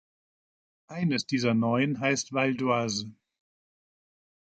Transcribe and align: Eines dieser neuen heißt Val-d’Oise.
Eines 0.87 1.27
dieser 1.27 1.53
neuen 1.53 1.99
heißt 1.99 2.33
Val-d’Oise. 2.33 3.11